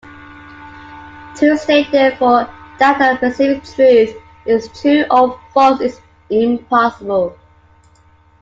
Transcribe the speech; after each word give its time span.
To 1.35 1.55
state 1.59 1.91
therefore 1.91 2.51
that 2.79 2.99
a 2.99 3.17
specific 3.17 3.63
truth 3.75 4.19
is 4.47 4.81
true 4.81 5.05
or 5.11 5.39
false 5.53 5.79
is 5.79 6.01
impossible. 6.31 7.37